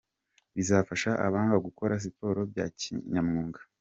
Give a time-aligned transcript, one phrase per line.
[0.55, 3.59] Bizafasha abana gukora siporo bya kinyamuga.